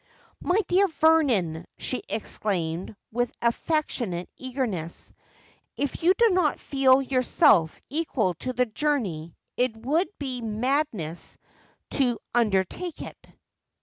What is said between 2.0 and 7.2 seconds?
exclaimed, with affectionate eager ness,' if you do not feel